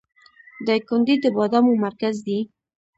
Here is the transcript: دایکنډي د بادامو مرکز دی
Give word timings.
دایکنډي 0.65 1.15
د 1.23 1.25
بادامو 1.35 1.73
مرکز 1.85 2.15
دی 2.27 2.39